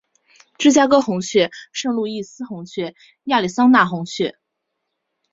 [0.57, 4.39] 芝加哥红雀圣路易斯红雀亚利桑那红雀